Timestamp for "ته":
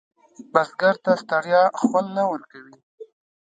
1.03-1.11